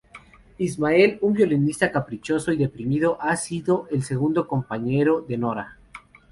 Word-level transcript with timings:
Ismael, 0.57 1.19
un 1.21 1.33
violista 1.33 1.91
caprichoso 1.91 2.51
y 2.51 2.57
deprimido, 2.57 3.19
ha 3.21 3.35
sido 3.35 3.87
el 3.91 4.01
segundo 4.01 4.47
compañero 4.47 5.21
de 5.21 5.37
Nora. 5.37 5.77